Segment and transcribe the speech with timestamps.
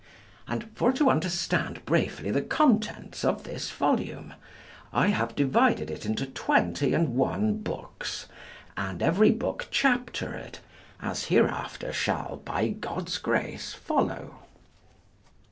[0.47, 4.33] And for to understand briefly the contents of this volume,
[4.91, 8.25] I have divided it into 21 books,
[8.75, 10.57] and every book chaptered,
[11.03, 14.39] as hereafter shall by God's grace follow.